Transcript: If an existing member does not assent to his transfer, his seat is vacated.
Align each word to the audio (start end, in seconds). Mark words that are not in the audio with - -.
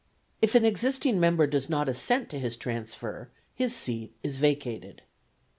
If 0.41 0.55
an 0.55 0.65
existing 0.65 1.19
member 1.19 1.45
does 1.45 1.69
not 1.69 1.87
assent 1.87 2.29
to 2.31 2.39
his 2.39 2.57
transfer, 2.57 3.29
his 3.53 3.75
seat 3.75 4.15
is 4.23 4.39
vacated. 4.39 5.03